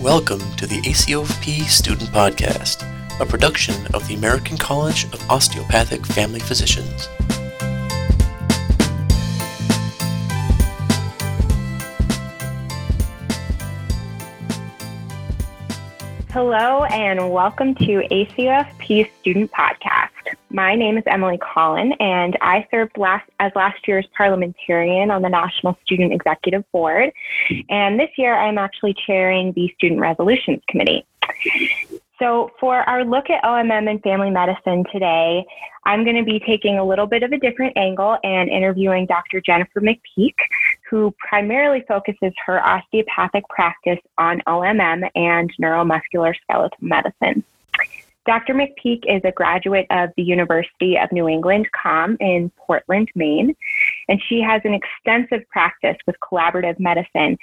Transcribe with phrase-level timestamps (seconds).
[0.00, 2.84] Welcome to the ACOFP Student Podcast,
[3.20, 7.08] a production of the American College of Osteopathic Family Physicians.
[16.30, 19.87] Hello, and welcome to ACOFP Student Podcast.
[20.50, 25.28] My name is Emily Collin, and I served last, as last year's parliamentarian on the
[25.28, 27.10] National Student Executive Board.
[27.68, 31.04] And this year, I'm actually chairing the Student Resolutions Committee.
[32.18, 35.44] So, for our look at OMM and family medicine today,
[35.84, 39.40] I'm going to be taking a little bit of a different angle and interviewing Dr.
[39.40, 40.34] Jennifer McPeak,
[40.90, 47.44] who primarily focuses her osteopathic practice on OMM and neuromuscular skeletal medicine.
[48.28, 48.52] Dr.
[48.52, 53.56] McPeak is a graduate of the University of New England COM in Portland, Maine,
[54.06, 57.38] and she has an extensive practice with collaborative medicine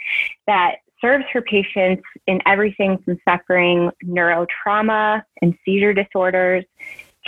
[0.46, 6.64] that serves her patients in everything from suffering neurotrauma and seizure disorders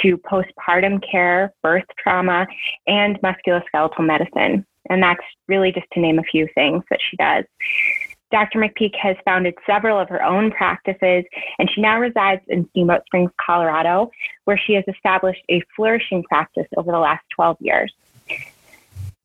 [0.03, 2.46] to postpartum care, birth trauma,
[2.86, 4.68] and musculoskeletal medicine.
[4.88, 7.46] And that's really just to name a few things that she does.
[8.31, 8.59] Dr.
[8.59, 11.23] McPeak has founded several of her own practices,
[11.59, 14.11] and she now resides in Steamboat Springs, Colorado,
[14.45, 17.94] where she has established a flourishing practice over the last 12 years.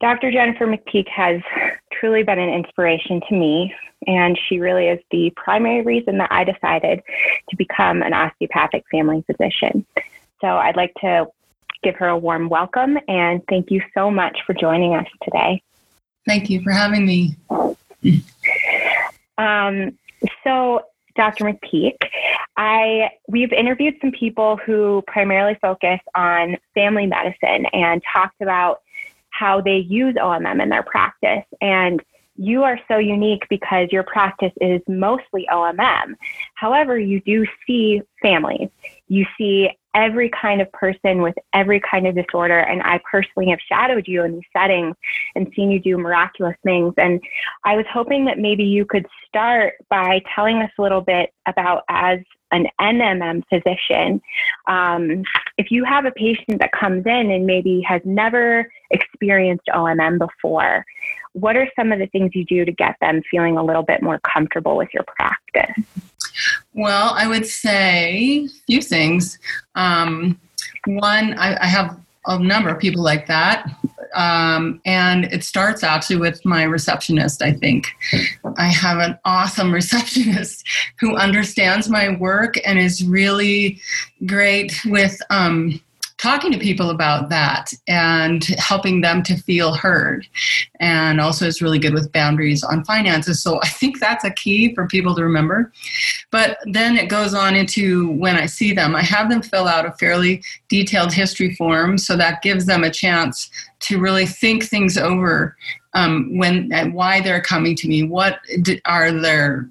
[0.01, 0.33] Dr.
[0.33, 1.41] Jennifer McPeak has
[1.93, 3.75] truly been an inspiration to me,
[4.07, 7.03] and she really is the primary reason that I decided
[7.51, 9.87] to become an osteopathic family physician.
[10.41, 11.27] So I'd like to
[11.85, 15.63] give her a warm welcome and thank you so much for joining us today.
[16.27, 17.37] Thank you for having me.
[19.39, 19.99] Um,
[20.45, 20.83] so,
[21.17, 21.45] Dr.
[21.45, 21.97] McPeak,
[22.57, 28.81] I we've interviewed some people who primarily focus on family medicine and talked about
[29.31, 31.45] how they use OMM in their practice.
[31.61, 32.03] And
[32.37, 36.15] you are so unique because your practice is mostly OMM.
[36.55, 38.69] However, you do see families.
[39.09, 42.59] You see every kind of person with every kind of disorder.
[42.59, 44.97] And I personally have shadowed you in these settings
[45.35, 46.95] and seen you do miraculous things.
[46.97, 47.21] And
[47.65, 51.85] I was hoping that maybe you could start by telling us a little bit about
[51.89, 52.21] as
[52.53, 54.21] an NMM physician,
[54.69, 55.25] um,
[55.57, 60.85] if you have a patient that comes in and maybe has never experienced OMM before,
[61.33, 64.03] what are some of the things you do to get them feeling a little bit
[64.03, 65.85] more comfortable with your practice?
[66.75, 69.39] Well, I would say a few things.
[69.75, 70.41] Um,
[70.87, 73.69] one, I, I, have a number of people like that.
[74.15, 77.89] Um, and it starts actually with my receptionist, I think.
[78.57, 80.67] I have an awesome receptionist
[80.99, 83.81] who understands my work and is really
[84.27, 85.21] great with.
[85.31, 85.81] Um,
[86.23, 90.25] talking to people about that and helping them to feel heard.
[90.79, 93.43] And also is really good with boundaries on finances.
[93.43, 95.73] So I think that's a key for people to remember.
[96.31, 99.85] But then it goes on into when I see them, I have them fill out
[99.85, 101.99] a fairly detailed history form.
[101.99, 103.51] So that gives them a chance
[103.81, 105.57] to really think things over
[105.95, 108.05] um, when and why they're coming to me.
[108.05, 108.39] What
[108.85, 109.69] are their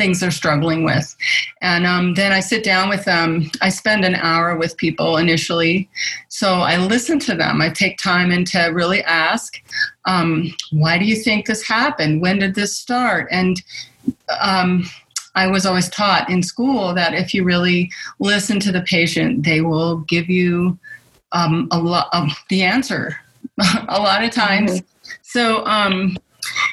[0.00, 1.14] things they're struggling with.
[1.60, 3.50] And um, then I sit down with them.
[3.60, 5.90] I spend an hour with people initially.
[6.28, 7.60] So I listen to them.
[7.60, 9.62] I take time and to really ask,
[10.06, 12.22] um, why do you think this happened?
[12.22, 13.28] When did this start?
[13.30, 13.60] And
[14.40, 14.88] um,
[15.34, 17.90] I was always taught in school that if you really
[18.20, 20.78] listen to the patient, they will give you
[21.32, 23.20] um, a lot of the answer
[23.88, 24.80] a lot of times.
[24.80, 25.10] Mm-hmm.
[25.20, 26.16] So um,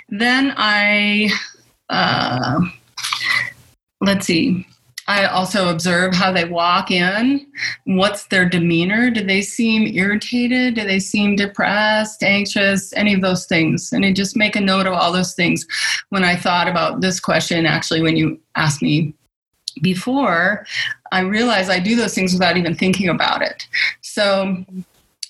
[0.07, 1.29] then I.
[1.89, 2.61] Uh,
[4.01, 4.65] let's see.
[5.09, 7.47] I also observe how they walk in.
[7.85, 9.09] What's their demeanor?
[9.09, 10.75] Do they seem irritated?
[10.75, 13.93] Do they seem depressed, anxious, any of those things?
[13.93, 15.65] And I just make a note of all those things.
[16.09, 19.13] When I thought about this question, actually, when you asked me
[19.81, 20.65] before,
[21.13, 23.65] I realized I do those things without even thinking about it.
[24.01, 24.65] So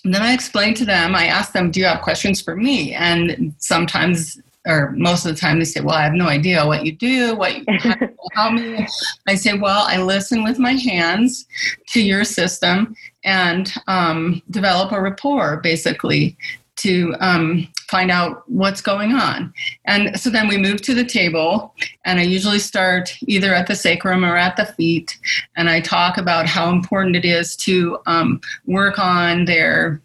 [0.02, 2.94] then I explained to them, I asked them, Do you have questions for me?
[2.94, 6.84] And sometimes or most of the time they say, Well, I have no idea what
[6.86, 7.64] you do, what you
[8.34, 8.86] help me.
[9.26, 11.46] I say, Well, I listen with my hands
[11.88, 12.94] to your system
[13.24, 16.36] and um, develop a rapport basically
[16.76, 19.52] to um, find out what's going on.
[19.86, 21.74] And so then we move to the table,
[22.04, 25.18] and I usually start either at the sacrum or at the feet,
[25.56, 30.00] and I talk about how important it is to um, work on their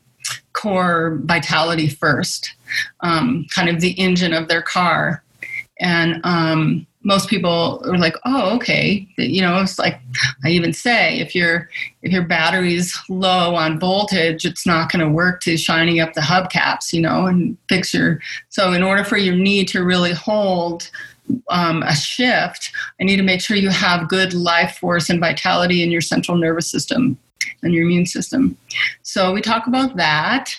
[0.53, 2.53] core vitality first,
[3.01, 5.23] um, kind of the engine of their car.
[5.79, 9.07] And um, most people are like, oh, okay.
[9.17, 9.99] You know, it's like
[10.43, 11.69] I even say if your
[12.01, 16.21] if your battery's low on voltage, it's not going to work to shining up the
[16.21, 18.19] hubcaps, you know, and fix your.
[18.49, 20.89] So in order for your knee to really hold
[21.49, 25.83] um, a shift, I need to make sure you have good life force and vitality
[25.83, 27.17] in your central nervous system
[27.61, 28.57] and your immune system.
[29.01, 30.55] So we talk about that,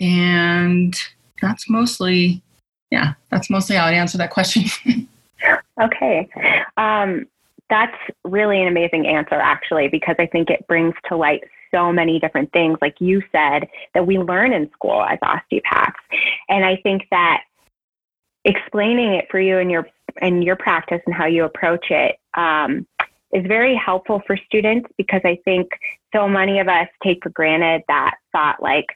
[0.00, 0.94] and
[1.40, 2.42] that's mostly,
[2.90, 4.64] yeah, that's mostly how I'd answer that question.
[5.80, 6.28] Okay.
[6.76, 7.26] Um,
[7.70, 11.42] that's really an amazing answer, actually, because I think it brings to light
[11.74, 15.98] so many different things, like you said, that we learn in school as osteopaths.
[16.48, 17.44] And I think that
[18.44, 19.88] explaining it for you and your
[20.20, 22.86] in your practice and how you approach it um,
[23.32, 25.70] is very helpful for students because I think
[26.14, 28.86] so many of us take for granted that thought like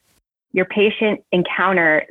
[0.53, 2.07] your patient encounter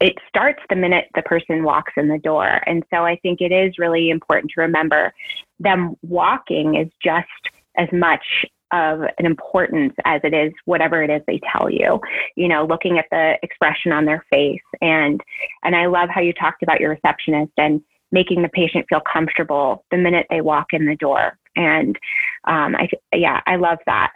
[0.00, 2.62] it starts the minute the person walks in the door.
[2.66, 5.12] And so I think it is really important to remember
[5.58, 7.28] them walking is just
[7.76, 12.00] as much of an importance as it is whatever it is they tell you
[12.36, 15.20] you know looking at the expression on their face and
[15.64, 19.84] and i love how you talked about your receptionist and making the patient feel comfortable
[19.90, 21.36] the minute they walk in the door.
[21.56, 21.98] And
[22.44, 24.12] um, i yeah i love that.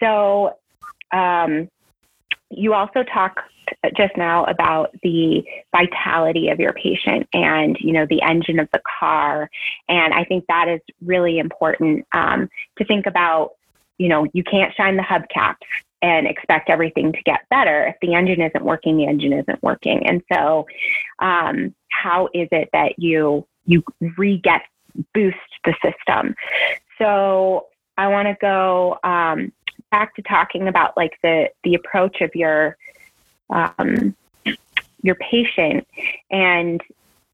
[0.00, 0.56] So
[1.12, 1.68] um,
[2.50, 3.40] you also talked
[3.96, 5.44] just now about the
[5.74, 9.48] vitality of your patient and you know the engine of the car.
[9.88, 12.48] And i think that is really important um,
[12.78, 13.52] to think about
[13.98, 15.56] you know you can't shine the hubcaps
[16.02, 20.06] and expect everything to get better if the engine isn't working the engine isn't working.
[20.06, 20.66] And so
[21.20, 23.84] um, how is it that you you
[24.18, 24.62] re-get
[25.14, 26.34] boost the system?
[26.98, 27.66] So
[27.98, 29.52] i want to go um,
[29.90, 32.76] back to talking about like the the approach of your
[33.50, 34.16] um,
[35.02, 35.86] your patient
[36.30, 36.80] and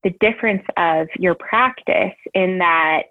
[0.03, 3.05] the difference of your practice in that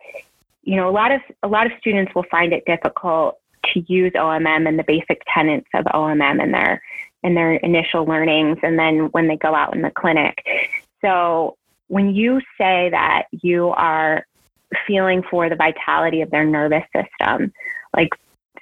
[0.63, 3.39] you know a lot of a lot of students will find it difficult
[3.73, 6.81] to use OMM and the basic tenets of OMM in their
[7.23, 10.45] in their initial learnings and then when they go out in the clinic.
[11.01, 14.25] So when you say that you are
[14.85, 17.51] feeling for the vitality of their nervous system,
[17.95, 18.09] like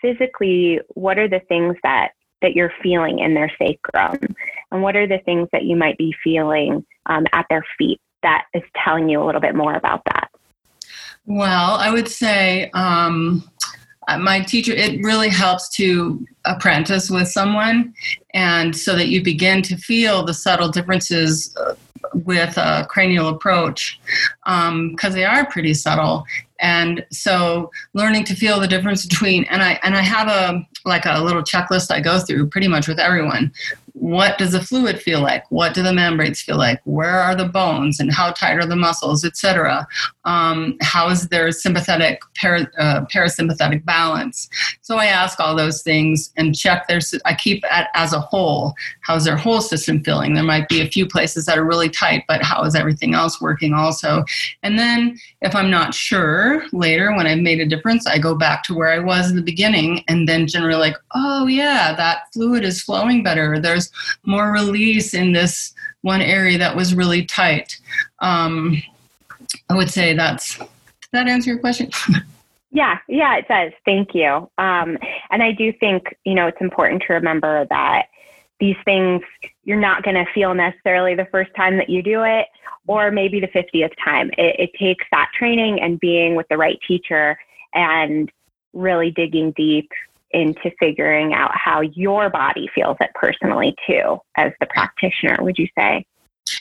[0.02, 2.12] physically, what are the things that
[2.42, 4.36] that you're feeling in their sacrum?
[4.72, 8.46] And what are the things that you might be feeling um, at their feet that
[8.54, 10.30] is telling you a little bit more about that?
[11.26, 13.44] Well, I would say um,
[14.20, 17.94] my teacher, it really helps to apprentice with someone
[18.34, 21.76] and so that you begin to feel the subtle differences uh,
[22.14, 24.00] with a cranial approach
[24.46, 26.26] because um, they are pretty subtle.
[26.60, 31.06] And so learning to feel the difference between and i and i have a like
[31.06, 33.52] a little checklist i go through pretty much with everyone
[33.96, 35.50] what does the fluid feel like?
[35.50, 36.82] What do the membranes feel like?
[36.84, 38.00] Where are the bones?
[38.00, 39.88] And how tight are the muscles etc
[40.26, 44.50] um, how is their sympathetic para, uh, parasympathetic balance?
[44.82, 48.74] So i ask all those things and check their i keep it as a whole
[49.02, 50.34] how's their whole system feeling?
[50.34, 53.40] There might be a few places that are really tight but how is everything else
[53.40, 54.24] working also?
[54.64, 58.64] And then if i'm not sure later when i've made a difference i go back
[58.64, 62.64] to where i was in the beginning and then generally like oh yeah that fluid
[62.64, 63.60] is flowing better.
[63.60, 63.85] There's
[64.26, 67.80] more release in this one area that was really tight.
[68.20, 68.82] Um,
[69.70, 70.58] I would say that's.
[70.58, 70.68] Did
[71.12, 71.90] that answer your question?
[72.72, 73.72] yeah, yeah, it does.
[73.86, 74.50] Thank you.
[74.58, 74.98] Um,
[75.32, 78.08] and I do think you know it's important to remember that
[78.60, 79.22] these things
[79.64, 82.48] you're not going to feel necessarily the first time that you do it
[82.88, 86.80] or maybe the 50th time it, it, takes that training and being with the right
[86.88, 87.38] teacher
[87.74, 88.32] and
[88.74, 89.90] really digging deep
[90.36, 95.68] into figuring out how your body feels it personally too as the practitioner would you
[95.78, 96.06] say?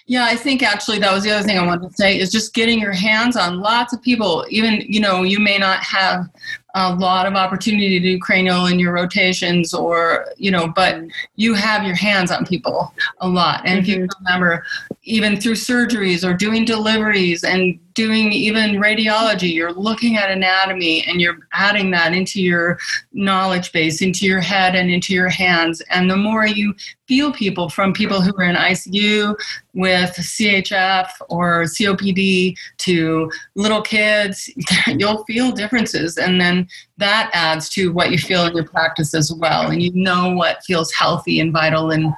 [0.07, 2.54] Yeah i think actually that was the other thing i wanted to say is just
[2.54, 4.47] getting your hands on lots of people.
[4.49, 6.26] Even you know you may not have
[6.75, 11.02] a lot of opportunity to do cranial in your rotations or you know but
[11.37, 13.78] you have your hands on people a lot and mm-hmm.
[13.78, 14.25] if you mm-hmm.
[14.25, 14.64] remember
[15.04, 21.21] even through surgeries or doing deliveries and doing even radiology you're looking at anatomy and
[21.21, 22.76] you're adding that into your
[23.12, 26.75] knowledge base into your head and into your hands and the more you
[27.07, 29.37] feel people from people who are in icu
[29.75, 34.50] with chf or copd to little kids
[34.88, 36.63] you'll feel differences and then
[36.99, 39.71] that adds to what you feel in your practice as well.
[39.71, 42.12] And you know what feels healthy and vital and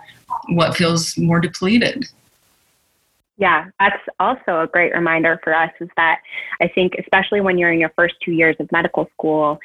[0.49, 2.07] what feels more depleted.
[3.39, 6.21] Yeah, that's also a great reminder for us is that
[6.63, 9.59] I think, especially when you're in your first two years of medical school,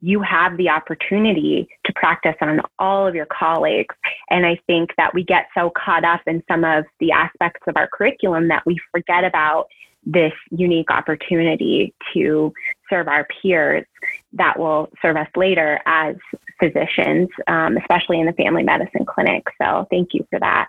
[0.00, 3.94] you have the opportunity to practice on all of your colleagues.
[4.30, 7.76] And I think that we get so caught up in some of the aspects of
[7.76, 9.68] our curriculum that we forget about
[10.04, 12.52] this unique opportunity to
[12.88, 13.84] serve our peers
[14.32, 16.16] that will serve us later as
[16.58, 19.44] physicians, um, especially in the family medicine clinic.
[19.60, 20.68] So thank you for that.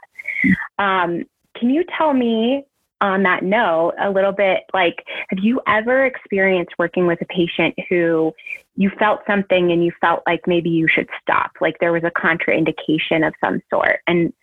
[0.78, 1.24] Um,
[1.56, 2.66] can you tell me
[3.02, 7.74] on that note a little bit like have you ever experienced working with a patient
[7.88, 8.34] who
[8.76, 12.12] you felt something and you felt like maybe you should stop like there was a
[12.12, 14.34] contraindication of some sort and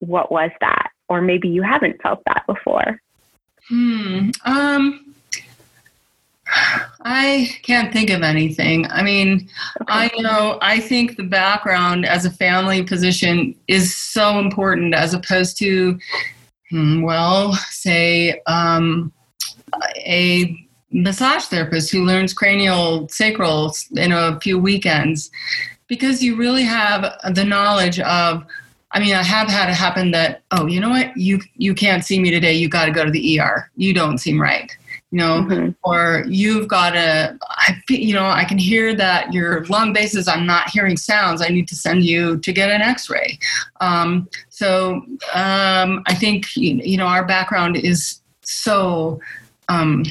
[0.00, 3.00] what was that or maybe you haven't felt that before
[3.68, 5.12] hmm um
[7.04, 8.86] I can't think of anything.
[8.90, 9.48] I mean,
[9.80, 9.86] okay.
[9.88, 15.58] I know, I think the background as a family physician is so important as opposed
[15.58, 15.98] to,
[16.70, 19.12] hmm, well, say, um,
[19.96, 20.56] a
[20.90, 25.30] massage therapist who learns cranial sacral in a few weekends
[25.88, 28.44] because you really have the knowledge of
[28.92, 32.04] I mean, I have had it happen that, oh, you know what, you you can't
[32.04, 32.52] see me today.
[32.52, 33.70] You got to go to the ER.
[33.76, 34.70] You don't seem right
[35.12, 35.70] you know, mm-hmm.
[35.84, 40.46] or you've got a, I, you know, I can hear that your lung bases, I'm
[40.46, 41.42] not hearing sounds.
[41.42, 43.38] I need to send you to get an x-ray.
[43.82, 49.20] Um, so um, I think, you know, our background is so
[49.68, 50.02] um,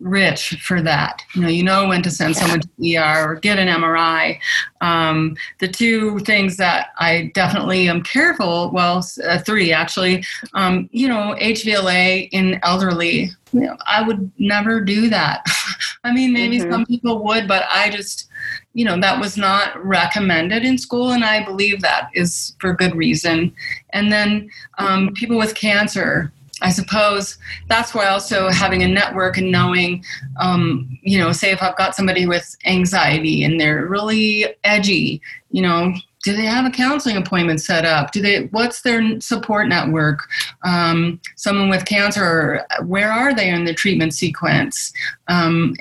[0.00, 1.22] rich for that.
[1.34, 4.38] You know, you know when to send someone to ER or get an MRI.
[4.80, 11.08] Um, the two things that I definitely am careful, well, uh, three actually, um, you
[11.08, 15.46] know, HVLA in elderly you know, I would never do that.
[16.04, 16.72] I mean, maybe mm-hmm.
[16.72, 18.28] some people would, but I just,
[18.72, 22.96] you know, that was not recommended in school, and I believe that is for good
[22.96, 23.54] reason.
[23.90, 26.32] And then um, people with cancer,
[26.64, 27.36] I suppose
[27.68, 30.02] that's why also having a network and knowing,
[30.40, 35.60] um, you know, say if I've got somebody with anxiety and they're really edgy, you
[35.60, 35.92] know,
[36.22, 38.12] do they have a counseling appointment set up?
[38.12, 40.20] Do they what's their support network?
[40.64, 44.90] Um, someone with cancer where are they in the treatment sequence?
[45.28, 45.76] Um,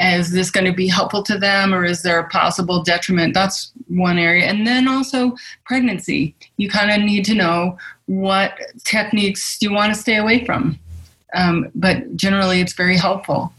[0.00, 3.72] is this going to be helpful to them or is there a possible detriment that's
[3.88, 7.76] one area and then also pregnancy you kind of need to know
[8.06, 10.78] what techniques you want to stay away from
[11.34, 13.52] um, but generally it's very helpful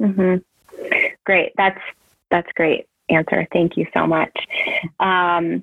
[0.00, 0.36] mm-hmm.
[1.24, 1.80] great that's
[2.30, 3.46] that's great answer.
[3.52, 4.32] Thank you so much.
[5.00, 5.62] Um,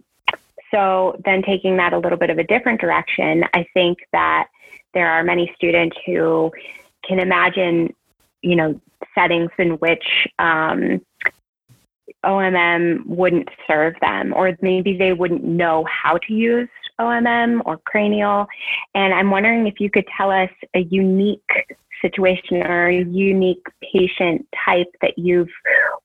[0.71, 4.47] so, then taking that a little bit of a different direction, I think that
[4.93, 6.51] there are many students who
[7.07, 7.93] can imagine,
[8.41, 8.79] you know,
[9.15, 11.01] settings in which um,
[12.25, 16.69] OMM wouldn't serve them, or maybe they wouldn't know how to use
[16.99, 18.47] OMM or cranial.
[18.93, 21.41] And I'm wondering if you could tell us a unique
[22.01, 25.49] situation or a unique patient type that you've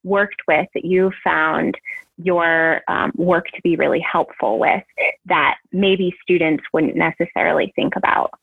[0.04, 1.76] worked with that you found
[2.18, 4.82] your um, work to be really helpful with
[5.26, 8.38] that maybe students wouldn't necessarily think about?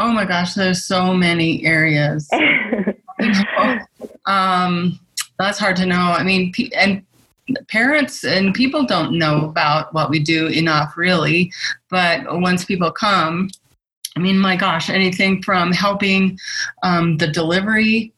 [0.00, 2.30] Oh my gosh, there's so many areas.
[4.26, 5.00] um,
[5.40, 5.96] that's hard to know.
[5.96, 7.04] I mean, and
[7.66, 11.52] parents and people don't know about what we do enough, really.
[11.90, 13.50] But once people come,
[14.16, 16.38] I mean, my gosh, anything from helping
[16.84, 18.12] um, the delivery,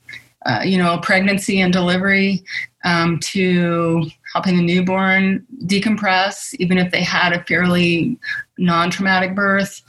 [0.44, 2.44] uh, you know, pregnancy and delivery,
[2.84, 8.18] um, to helping a newborn decompress, even if they had a fairly
[8.60, 9.82] non traumatic birth,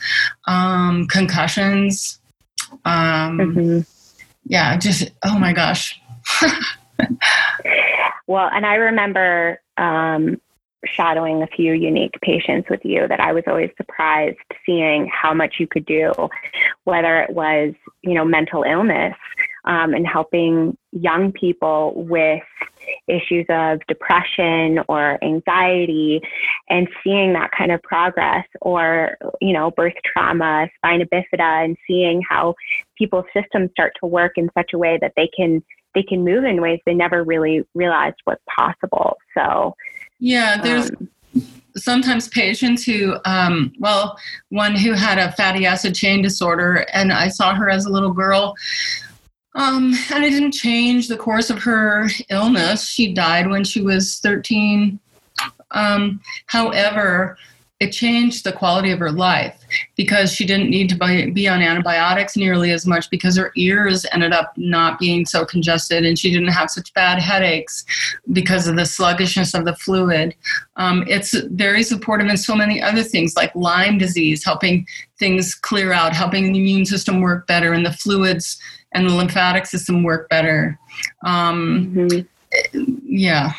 [0.47, 2.19] um, concussions.
[2.85, 3.79] Um, mm-hmm.
[4.45, 5.99] Yeah, just, oh my gosh.
[8.27, 10.41] well, and I remember um,
[10.85, 15.55] shadowing a few unique patients with you that I was always surprised seeing how much
[15.59, 16.11] you could do,
[16.85, 19.15] whether it was, you know, mental illness
[19.65, 22.43] um, and helping young people with
[23.07, 26.21] issues of depression or anxiety
[26.69, 32.21] and seeing that kind of progress or you know birth trauma spina bifida and seeing
[32.27, 32.53] how
[32.97, 36.43] people's systems start to work in such a way that they can they can move
[36.45, 39.75] in ways they never really realized was possible so
[40.21, 41.09] yeah, there's um,
[41.75, 44.17] sometimes patients who, um, well,
[44.49, 48.13] one who had a fatty acid chain disorder, and I saw her as a little
[48.13, 48.55] girl.
[49.55, 52.87] Um, and it didn't change the course of her illness.
[52.87, 54.99] She died when she was 13.
[55.71, 57.37] Um, however,
[57.81, 59.59] it changed the quality of her life
[59.95, 64.33] because she didn't need to be on antibiotics nearly as much because her ears ended
[64.33, 67.83] up not being so congested and she didn't have such bad headaches
[68.33, 70.35] because of the sluggishness of the fluid.
[70.75, 74.85] Um, it's very supportive in so many other things like Lyme disease, helping
[75.17, 78.61] things clear out, helping the immune system work better and the fluids
[78.93, 80.77] and the lymphatic system work better.
[81.25, 82.91] Um, mm-hmm.
[83.03, 83.53] Yeah.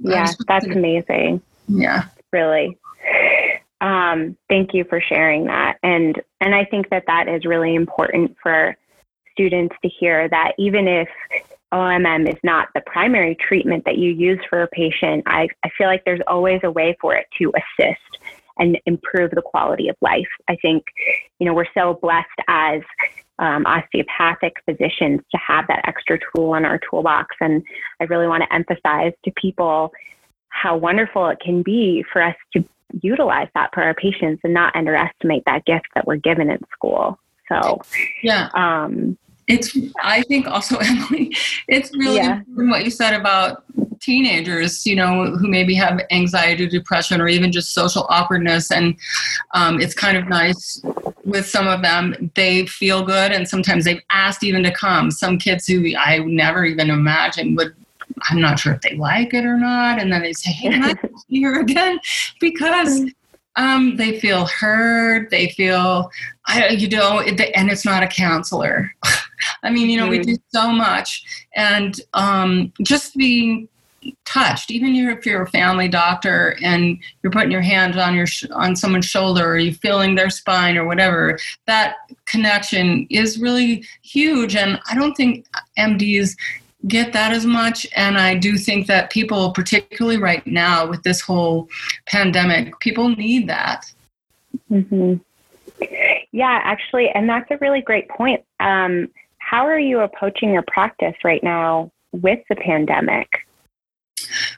[0.00, 1.42] Yeah, that's amazing.
[1.68, 2.04] Yeah
[2.34, 2.76] really.
[3.80, 5.78] Um, thank you for sharing that.
[5.82, 8.76] And, and I think that that is really important for
[9.32, 11.08] students to hear that even if
[11.72, 15.86] OMM is not the primary treatment that you use for a patient, I, I feel
[15.86, 18.00] like there's always a way for it to assist
[18.58, 20.28] and improve the quality of life.
[20.48, 20.84] I think,
[21.38, 22.80] you know, we're so blessed as
[23.38, 27.34] um, osteopathic physicians to have that extra tool in our toolbox.
[27.40, 27.62] And
[28.00, 29.92] I really want to emphasize to people
[30.48, 32.64] how wonderful it can be for us to
[33.02, 37.18] utilize that for our patients and not underestimate that gift that we're given in school.
[37.48, 37.80] So,
[38.22, 38.48] yeah.
[38.54, 41.36] Um, it's, I think also, Emily,
[41.68, 42.38] it's really yeah.
[42.38, 43.64] important what you said about
[44.00, 48.70] teenagers, you know, who maybe have anxiety, depression, or even just social awkwardness.
[48.70, 48.96] And
[49.54, 50.82] um, it's kind of nice
[51.24, 52.30] with some of them.
[52.34, 55.10] They feel good, and sometimes they've asked even to come.
[55.10, 57.74] Some kids who I never even imagined would
[58.30, 60.00] I'm not sure if they like it or not.
[60.00, 60.94] And then they say, hey, can I
[61.28, 61.98] here again?
[62.40, 63.10] Because
[63.56, 65.30] um, they feel heard.
[65.30, 66.10] They feel,
[66.46, 68.90] I, you know, and it's not a counselor.
[69.62, 70.28] I mean, you know, mm-hmm.
[70.28, 71.24] we do so much.
[71.54, 73.68] And um, just being
[74.24, 78.76] touched, even if you're a family doctor and you're putting your hand on your on
[78.76, 81.96] someone's shoulder or you're feeling their spine or whatever, that
[82.26, 84.56] connection is really huge.
[84.56, 85.46] And I don't think
[85.78, 86.36] MDs
[86.88, 87.86] get that as much.
[87.96, 91.68] And I do think that people, particularly right now with this whole
[92.06, 93.90] pandemic, people need that.
[94.70, 95.14] Mm-hmm.
[96.32, 98.44] Yeah, actually, and that's a really great point.
[98.60, 99.08] Um,
[99.38, 103.28] how are you approaching your practice right now with the pandemic?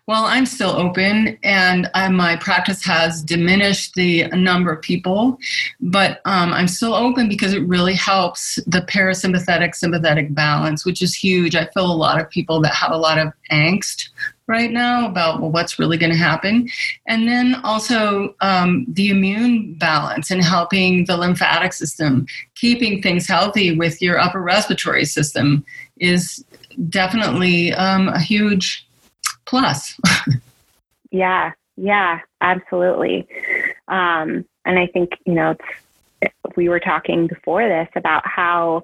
[0.08, 5.36] Well, I'm still open, and I, my practice has diminished the number of people,
[5.80, 11.12] but um, I'm still open because it really helps the parasympathetic sympathetic balance, which is
[11.12, 11.56] huge.
[11.56, 14.10] I feel a lot of people that have a lot of angst
[14.46, 16.68] right now about well, what's really going to happen.
[17.08, 23.76] And then also um, the immune balance and helping the lymphatic system, keeping things healthy
[23.76, 25.64] with your upper respiratory system
[25.98, 26.44] is
[26.90, 28.85] definitely um, a huge
[29.46, 29.98] plus.
[31.10, 33.26] yeah, yeah, absolutely.
[33.88, 35.56] Um, and I think, you know,
[36.56, 38.82] we were talking before this about how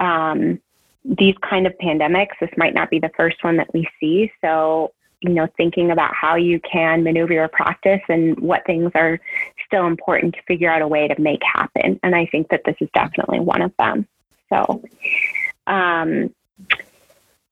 [0.00, 0.60] um,
[1.04, 4.30] these kind of pandemics, this might not be the first one that we see.
[4.40, 9.18] So, you know, thinking about how you can maneuver your practice and what things are
[9.66, 11.98] still important to figure out a way to make happen.
[12.02, 14.06] And I think that this is definitely one of them.
[14.50, 14.82] So,
[15.66, 16.32] um,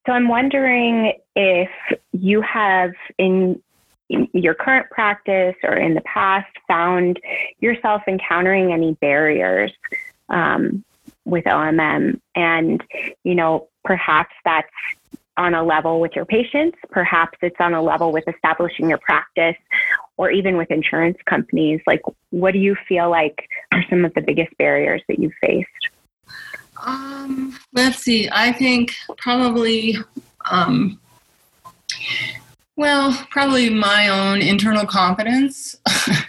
[0.06, 1.70] so I'm wondering if
[2.22, 3.60] you have in,
[4.08, 7.18] your current practice or in the past found
[7.60, 9.72] yourself encountering any barriers
[10.28, 10.84] um,
[11.24, 12.82] with OMM, and
[13.24, 14.70] you know perhaps that's
[15.36, 19.56] on a level with your patients, perhaps it's on a level with establishing your practice,
[20.16, 21.80] or even with insurance companies.
[21.86, 22.00] Like,
[22.30, 25.68] what do you feel like are some of the biggest barriers that you've faced?
[26.84, 28.28] Um, let's see.
[28.32, 29.96] I think probably,
[30.50, 31.00] um,
[32.76, 35.76] well, probably my own internal confidence.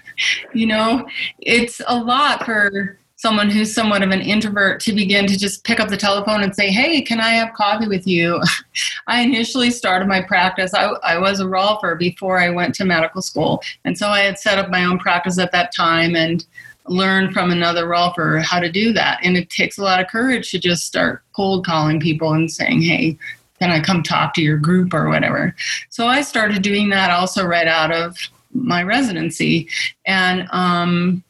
[0.53, 1.07] you know,
[1.39, 5.79] it's a lot for someone who's somewhat of an introvert to begin to just pick
[5.79, 8.41] up the telephone and say, Hey, can I have coffee with you?
[9.07, 10.73] I initially started my practice.
[10.73, 13.61] I, I was a rolfer before I went to medical school.
[13.85, 16.15] And so I had set up my own practice at that time.
[16.15, 16.45] And
[16.89, 19.19] learn from another rolfer how to do that.
[19.23, 22.81] And it takes a lot of courage to just start cold calling people and saying,
[22.81, 23.17] hey,
[23.59, 25.55] can I come talk to your group or whatever?
[25.89, 28.17] So I started doing that also right out of
[28.53, 29.69] my residency.
[30.05, 31.23] And um,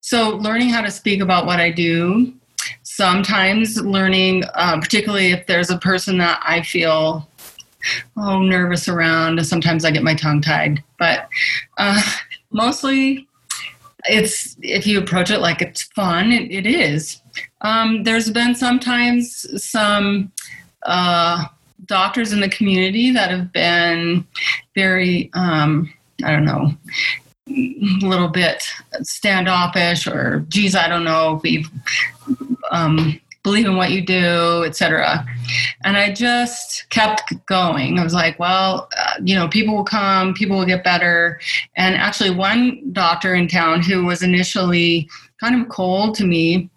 [0.00, 2.32] so learning how to speak about what I do,
[2.82, 7.28] sometimes learning, uh, particularly if there's a person that I feel
[8.16, 11.28] oh nervous around sometimes i get my tongue tied but
[11.76, 12.00] uh,
[12.50, 13.28] mostly
[14.06, 17.20] it's if you approach it like it's fun, it, it is.
[17.62, 20.32] Um, there's been sometimes some
[20.84, 21.44] uh,
[21.86, 24.26] doctors in the community that have been
[24.74, 25.92] very, um,
[26.24, 26.72] I don't know,
[27.48, 28.64] a little bit
[29.02, 31.70] standoffish or, geez, I don't know if we've
[32.70, 35.24] um, believe in what you do, etc.
[35.84, 37.98] And I just kept going.
[37.98, 41.38] I was like, well, uh, you know, people will come, people will get better.
[41.76, 46.70] And actually, one doctor in town who was initially kind of cold to me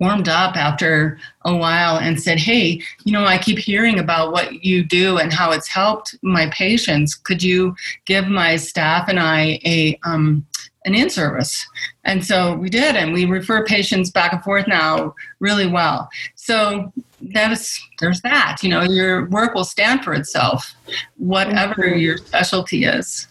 [0.00, 4.64] warmed up after a while and said, Hey, you know, I keep hearing about what
[4.64, 7.14] you do and how it's helped my patients.
[7.14, 10.46] Could you give my staff and I a um,
[10.86, 11.66] an in service.
[12.04, 16.08] And so we did, and we refer patients back and forth now really well.
[16.36, 18.58] So that is there's that.
[18.62, 20.74] You know, your work will stand for itself,
[21.16, 23.26] whatever your specialty is,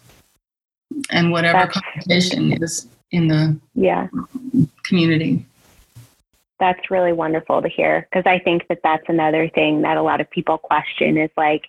[1.09, 1.71] and whatever
[2.05, 2.87] That's, is.
[3.11, 4.07] in the yeah
[4.83, 5.45] community.
[6.59, 10.21] That's really wonderful to hear because I think that that's another thing that a lot
[10.21, 11.65] of people question is like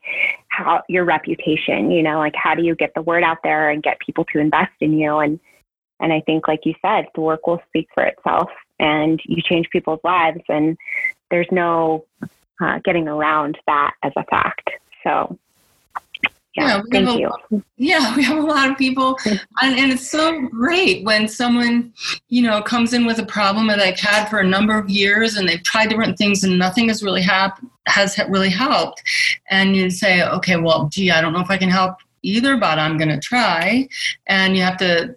[0.49, 3.83] how your reputation, you know, like how do you get the word out there and
[3.83, 5.41] get people to invest in you and
[5.99, 9.71] and I think like you said, the work will speak for itself and you change
[9.71, 10.77] people's lives and
[11.31, 12.05] there's no
[12.61, 14.71] uh, getting around that as a fact.
[15.03, 15.39] So
[16.57, 17.65] yeah, yeah thank a, you.
[17.77, 21.93] Yeah, we have a lot of people, and, and, it's so great when someone,
[22.29, 25.37] you know, comes in with a problem that they've had for a number of years,
[25.37, 29.03] and they've tried different things, and nothing has really hap- has really helped.
[29.51, 32.79] And you say, okay, well, gee, I don't know if I can help either, but
[32.79, 33.89] I'm going to try.
[34.27, 35.15] And you have to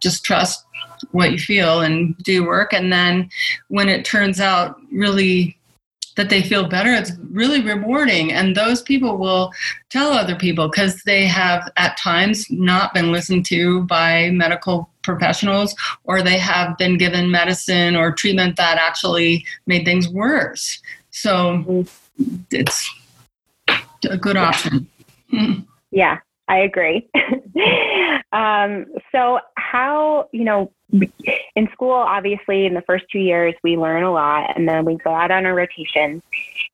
[0.00, 0.64] just trust
[1.10, 2.72] what you feel and do work.
[2.72, 3.28] And then
[3.68, 5.58] when it turns out really
[6.16, 8.32] that they feel better, it's really rewarding.
[8.32, 9.52] And those people will
[9.90, 15.74] tell other people because they have at times not been listened to by medical professionals
[16.04, 20.80] or they have been given medicine or treatment that actually made things worse.
[21.10, 22.36] So mm-hmm.
[22.50, 22.90] it's
[24.08, 24.88] a good option.
[25.32, 25.66] Mm.
[25.90, 27.08] Yeah, I agree.
[28.32, 30.70] um, so, how, you know,
[31.56, 34.96] in school, obviously, in the first two years, we learn a lot and then we
[34.96, 36.22] go out on our rotations.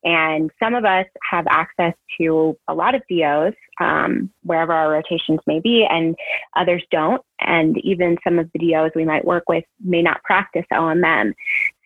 [0.03, 5.41] And some of us have access to a lot of DOs, um, wherever our rotations
[5.47, 6.17] may be, and
[6.57, 7.23] others don't.
[7.41, 11.33] And even some of the DOs we might work with may not practice OMM.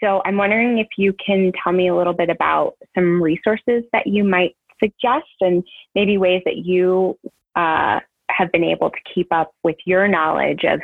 [0.01, 4.07] So I'm wondering if you can tell me a little bit about some resources that
[4.07, 5.63] you might suggest and
[5.95, 7.19] maybe ways that you
[7.57, 10.81] uh, have been able to keep up with your knowledge of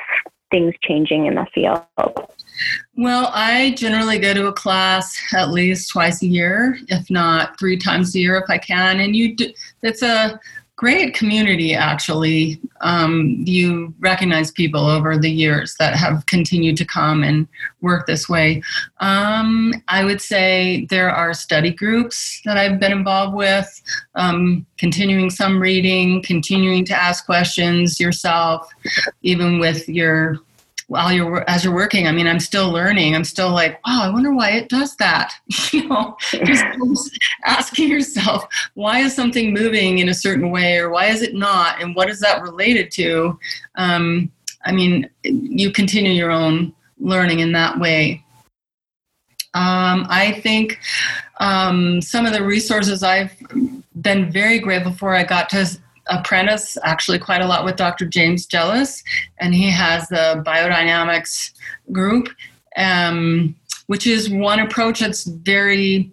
[0.51, 1.85] things changing in the field?
[2.97, 7.77] Well, I generally go to a class at least twice a year, if not three
[7.77, 9.01] times a year if I can.
[9.01, 9.53] And you, do,
[9.83, 10.39] it's a
[10.81, 12.59] great community actually.
[12.81, 17.47] Um, you recognize people over the years that have continued to come and
[17.83, 18.63] work this way.
[19.01, 23.69] Um, i would say there are study groups that i've been involved with.
[24.15, 28.67] Um, continuing some reading continuing to ask questions yourself
[29.21, 30.39] even with your
[30.91, 33.15] while you're as you're working i mean i'm still learning.
[33.15, 35.33] I'm still like wow i wonder why it does that.
[35.73, 36.65] You know just
[37.45, 41.81] asking yourself why is something moving in a certain way or why is it not
[41.81, 43.39] and what is that related to?
[43.77, 44.33] Um,
[44.67, 48.25] i mean you continue your own learning in that way.
[49.55, 50.81] Um, i think
[51.39, 53.35] um, some of the resources i've
[54.01, 55.65] been very grateful for i got to
[56.11, 58.07] apprentice actually quite a lot with Dr.
[58.07, 59.03] James Jealous,
[59.39, 61.53] and he has the biodynamics
[61.93, 62.29] group,
[62.77, 63.55] um,
[63.87, 66.11] which is one approach that's very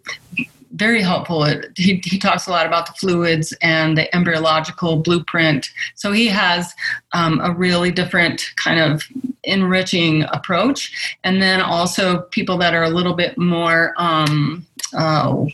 [0.73, 1.43] very helpful.
[1.43, 5.69] It, he, he talks a lot about the fluids and the embryological blueprint.
[5.95, 6.73] So he has
[7.13, 9.03] um, a really different kind of
[9.43, 11.17] enriching approach.
[11.23, 15.49] And then also people that are a little bit more, um, oh,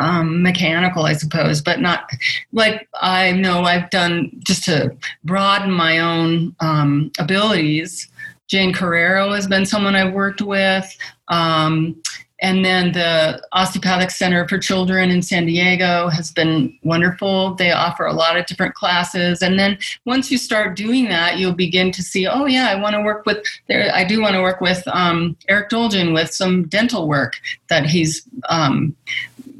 [0.00, 2.10] um, mechanical, I suppose, but not
[2.52, 8.08] like I know I've done just to broaden my own um, abilities.
[8.48, 10.96] Jane Carreiro has been someone I've worked with.
[11.28, 12.02] Um,
[12.42, 17.54] and then the Osteopathic Center for Children in San Diego has been wonderful.
[17.54, 19.42] They offer a lot of different classes.
[19.42, 22.94] And then once you start doing that, you'll begin to see, oh, yeah, I want
[22.94, 26.66] to work with, there, I do want to work with um, Eric Dolgen with some
[26.68, 27.34] dental work
[27.68, 28.96] that he's um,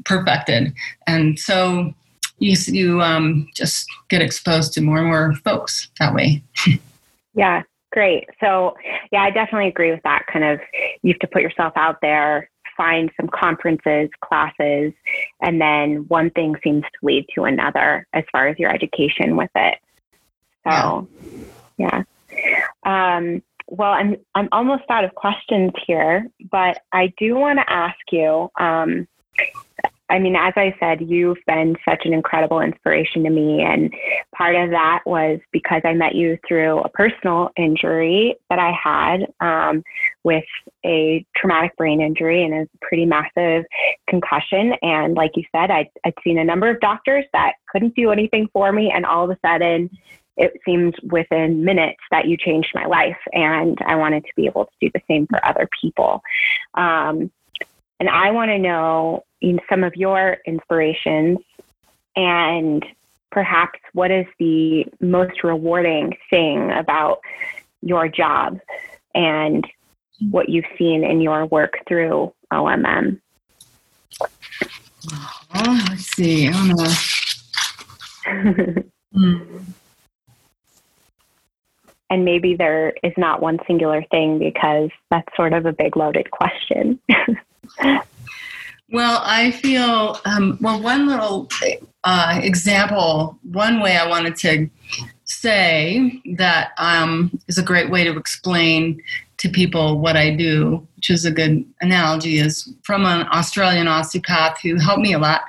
[0.05, 0.73] perfected.
[1.07, 1.93] And so
[2.39, 6.43] you, you um, just get exposed to more and more folks that way.
[7.33, 8.27] yeah, great.
[8.39, 8.75] So,
[9.11, 10.25] yeah, I definitely agree with that.
[10.31, 10.59] Kind of,
[11.03, 14.93] you have to put yourself out there, find some conferences, classes,
[15.41, 19.51] and then one thing seems to lead to another as far as your education with
[19.55, 19.77] it.
[20.63, 21.07] So,
[21.77, 22.03] yeah.
[22.31, 22.63] yeah.
[22.83, 27.99] Um, well, I'm I'm almost out of questions here, but I do want to ask
[28.11, 28.51] you.
[28.59, 29.07] Um,
[30.11, 33.61] I mean, as I said, you've been such an incredible inspiration to me.
[33.61, 33.93] And
[34.35, 39.31] part of that was because I met you through a personal injury that I had
[39.39, 39.83] um,
[40.25, 40.43] with
[40.85, 43.63] a traumatic brain injury and a pretty massive
[44.09, 44.73] concussion.
[44.81, 48.49] And like you said, I'd, I'd seen a number of doctors that couldn't do anything
[48.51, 48.91] for me.
[48.93, 49.89] And all of a sudden,
[50.35, 53.17] it seemed within minutes that you changed my life.
[53.31, 56.21] And I wanted to be able to do the same for other people.
[56.73, 57.31] Um,
[58.01, 61.37] and I want to know in some of your inspirations
[62.15, 62.83] and
[63.31, 67.19] perhaps what is the most rewarding thing about
[67.83, 68.59] your job
[69.13, 69.67] and
[70.31, 73.21] what you've seen in your work through OMM.
[75.53, 76.47] Oh, let's see.
[76.47, 76.69] I don't
[78.65, 78.83] know.
[79.13, 79.59] hmm.
[82.11, 86.29] And maybe there is not one singular thing because that's sort of a big loaded
[86.29, 86.99] question.
[88.91, 91.49] well, I feel, um, well, one little
[92.03, 94.69] uh, example, one way I wanted to
[95.23, 99.01] say that um, is a great way to explain
[99.41, 104.61] to people what I do, which is a good analogy, is from an Australian osteopath
[104.61, 105.41] who helped me a lot.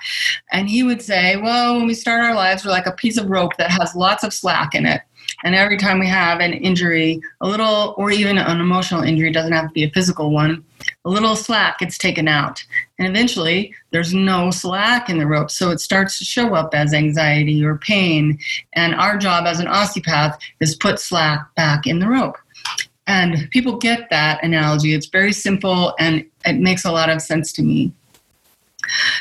[0.51, 3.29] And he would say, Well, when we start our lives, we're like a piece of
[3.29, 5.03] rope that has lots of slack in it.
[5.45, 9.53] And every time we have an injury, a little, or even an emotional injury, doesn't
[9.53, 10.65] have to be a physical one,
[11.05, 12.65] a little slack gets taken out.
[12.99, 15.51] And eventually, there's no slack in the rope.
[15.51, 18.39] So it starts to show up as anxiety or pain.
[18.73, 22.39] And our job as an osteopath is put slack back in the rope.
[23.07, 24.95] And people get that analogy.
[24.95, 27.93] It's very simple and it makes a lot of sense to me.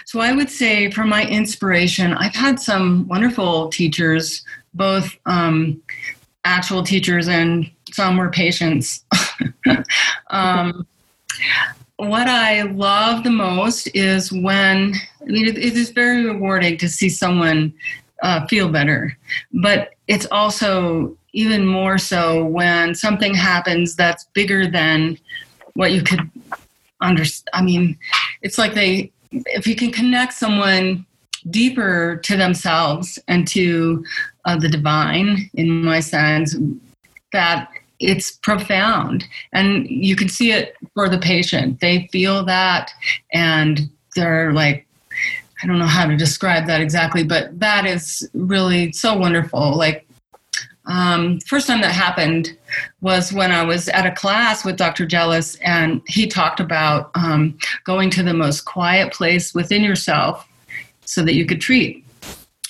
[0.06, 5.82] So I would say for my inspiration, I've had some wonderful teachers, both um,
[6.44, 9.06] actual teachers and some were patients.
[10.30, 10.86] um,
[11.98, 17.10] what I love the most is when I mean, it, is very rewarding to see
[17.10, 17.74] someone
[18.24, 19.16] uh, feel better,
[19.54, 25.18] but it's also even more so when something happens that's bigger than
[25.74, 26.30] what you could
[27.02, 27.50] understand.
[27.54, 27.98] I mean,
[28.42, 31.06] it's like they, if you can connect someone
[31.50, 34.04] deeper to themselves and to
[34.46, 36.56] uh, the divine, in my sense,
[37.32, 39.26] that it's profound.
[39.54, 41.80] And you can see it for the patient.
[41.80, 42.92] They feel that
[43.32, 44.86] and they're like,
[45.64, 49.78] I don't know how to describe that exactly, but that is really so wonderful.
[49.78, 50.08] Like
[50.86, 52.58] um, first time that happened
[53.02, 55.06] was when I was at a class with Dr.
[55.06, 60.48] Jealous, and he talked about um, going to the most quiet place within yourself
[61.06, 62.06] so that you could treat.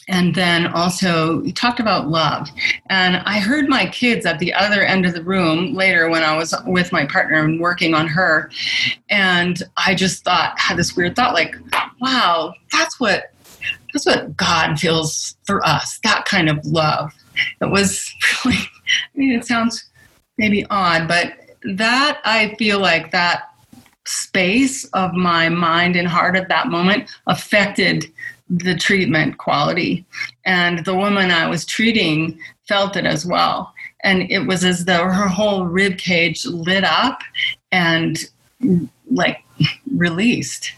[0.08, 2.50] And then also, he talked about love.
[2.90, 6.36] And I heard my kids at the other end of the room later when I
[6.36, 8.52] was with my partner and working on her.
[9.10, 11.56] And I just thought, had this weird thought like,
[12.00, 13.32] wow, that's what.
[13.94, 17.14] That's what God feels for us, that kind of love
[17.62, 18.14] it was
[18.46, 19.90] really, I mean, it sounds
[20.38, 21.34] maybe odd, but
[21.76, 23.50] that I feel like that
[24.06, 28.12] space of my mind and heart at that moment affected
[28.50, 30.06] the treatment quality.
[30.46, 33.74] And the woman I was treating felt it as well.
[34.04, 37.22] And it was as though her whole rib cage lit up
[37.72, 38.18] and
[39.14, 39.44] like
[39.96, 40.72] released.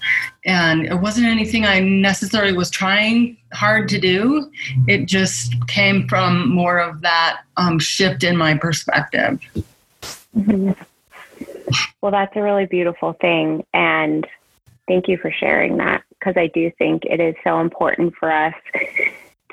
[0.45, 4.51] And it wasn't anything I necessarily was trying hard to do.
[4.87, 9.39] It just came from more of that um, shift in my perspective.
[10.35, 10.71] Mm-hmm.
[12.01, 13.65] Well, that's a really beautiful thing.
[13.73, 14.27] And
[14.87, 18.53] thank you for sharing that because I do think it is so important for us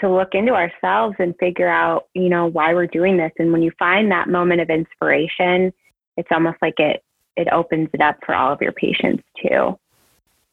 [0.01, 3.33] to look into ourselves and figure out, you know, why we're doing this.
[3.39, 5.73] And when you find that moment of inspiration,
[6.17, 7.03] it's almost like it
[7.37, 9.79] it opens it up for all of your patients too.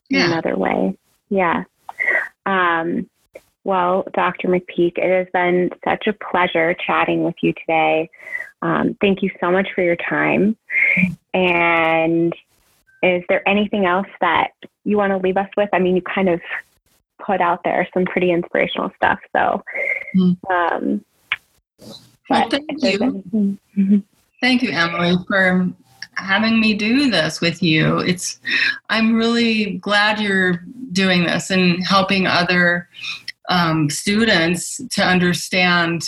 [0.10, 0.26] Yeah.
[0.26, 0.98] In another way.
[1.30, 1.63] Yeah.
[2.46, 3.10] Um,
[3.63, 4.48] well, Dr.
[4.48, 8.10] McPeak, it has been such a pleasure chatting with you today.
[8.62, 10.56] Um, thank you so much for your time.
[11.34, 12.34] And
[13.04, 14.52] is there anything else that
[14.86, 15.70] you want to leave us with?
[15.74, 16.40] I mean, you kind of
[17.24, 19.20] put out there some pretty inspirational stuff.
[19.36, 19.62] So,
[20.16, 20.52] mm-hmm.
[20.52, 21.06] um,
[22.30, 23.00] well, thank you.
[23.00, 23.98] Mm-hmm.
[24.40, 25.70] Thank you, Emily, for
[26.17, 27.99] having me do this with you.
[27.99, 28.39] It's
[28.89, 32.89] I'm really glad you're doing this and helping other
[33.49, 36.03] um, students to understand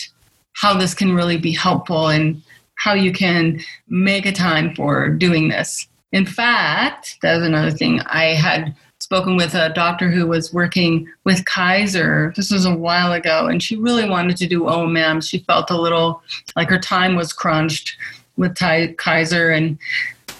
[0.54, 2.42] how this can really be helpful and
[2.76, 5.88] how you can make a time for doing this.
[6.12, 8.00] In fact, that's another thing.
[8.02, 12.34] I had spoken with a doctor who was working with Kaiser.
[12.36, 15.28] This was a while ago, and she really wanted to do OMM.
[15.28, 16.22] She felt a little
[16.56, 17.96] like her time was crunched
[18.40, 19.78] with Ty- Kaiser, and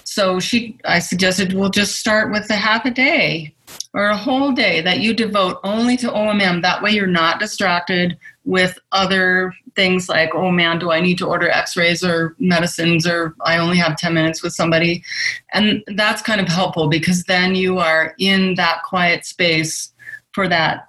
[0.04, 3.54] so she, I suggested we'll just start with a half a day
[3.92, 6.62] or a whole day that you devote only to OMM.
[6.62, 11.26] That way, you're not distracted with other things like, oh man, do I need to
[11.26, 15.04] order X-rays or medicines, or I only have 10 minutes with somebody,
[15.52, 19.92] and that's kind of helpful because then you are in that quiet space
[20.32, 20.88] for that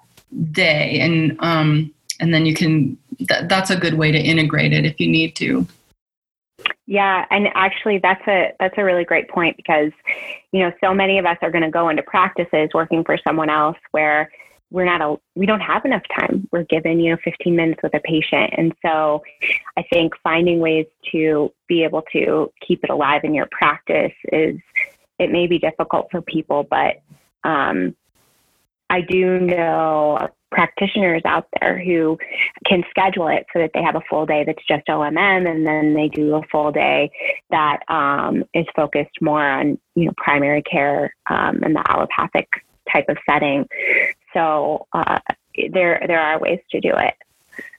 [0.50, 2.98] day, and um, and then you can.
[3.28, 5.64] That, that's a good way to integrate it if you need to.
[6.86, 9.92] Yeah, and actually that's a that's a really great point because
[10.52, 13.50] you know so many of us are going to go into practices working for someone
[13.50, 14.30] else where
[14.72, 16.48] we're not a we don't have enough time.
[16.50, 18.54] We're given, you know, 15 minutes with a patient.
[18.56, 19.22] And so
[19.76, 24.56] I think finding ways to be able to keep it alive in your practice is
[25.18, 27.02] it may be difficult for people, but
[27.44, 27.94] um,
[28.88, 32.18] I do know practitioners out there who
[32.64, 35.94] can schedule it so that they have a full day that's just OMM and then
[35.94, 37.10] they do a full day
[37.50, 42.48] that um, is focused more on you know primary care um, and the allopathic
[42.92, 43.66] type of setting.
[44.34, 45.18] So uh,
[45.72, 47.14] there there are ways to do it.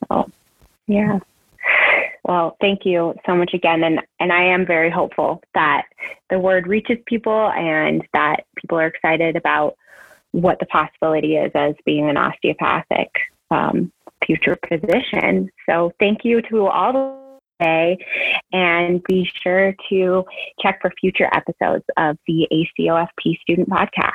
[0.09, 0.29] So
[0.87, 1.19] yeah.
[2.25, 3.83] Well, thank you so much again.
[3.83, 5.83] And, and I am very hopeful that
[6.29, 9.75] the word reaches people and that people are excited about
[10.33, 13.09] what the possibility is as being an osteopathic
[13.49, 13.91] um,
[14.25, 15.49] future physician.
[15.69, 17.97] So thank you to all today
[18.51, 20.25] and be sure to
[20.61, 24.11] check for future episodes of the ACOFP Student Podcast.